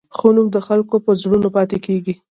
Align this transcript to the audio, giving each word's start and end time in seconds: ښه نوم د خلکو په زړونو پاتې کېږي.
ښه 0.17 0.29
نوم 0.35 0.47
د 0.51 0.57
خلکو 0.67 0.95
په 1.05 1.11
زړونو 1.21 1.47
پاتې 1.55 1.77
کېږي. 1.85 2.13